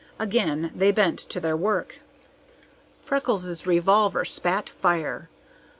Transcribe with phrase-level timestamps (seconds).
[0.17, 1.99] Again they bent to their work.
[3.05, 5.29] Freckles' revolver spat fire.